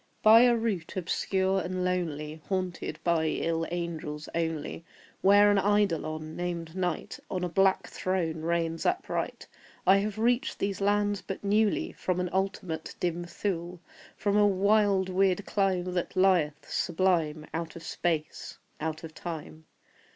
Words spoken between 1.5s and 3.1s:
and lonely, Haunted